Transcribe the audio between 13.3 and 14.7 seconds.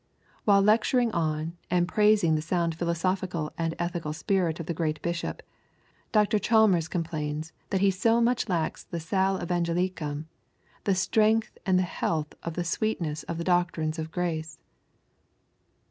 the doctrines of grace.